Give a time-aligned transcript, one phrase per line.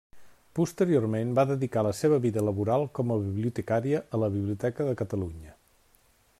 [0.59, 5.59] Posteriorment, va dedicar la seva vida laboral com a bibliotecària a la Biblioteca de Catalunya.